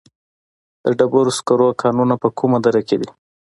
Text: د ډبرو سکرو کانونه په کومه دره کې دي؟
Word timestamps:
د 0.83 0.85
ډبرو 0.97 1.31
سکرو 1.37 1.69
کانونه 1.81 2.15
په 2.21 2.27
کومه 2.37 2.57
دره 2.65 2.81
کې 2.87 2.95
دي؟ 3.01 3.09